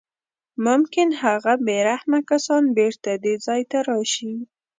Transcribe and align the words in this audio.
ممکن 0.65 1.09
هغه 1.23 1.53
بې 1.65 1.77
رحمه 1.89 2.19
کسان 2.29 2.63
بېرته 2.77 3.11
دې 3.23 3.33
ځای 3.45 3.61
ته 3.71 3.77
راشي 3.89 4.33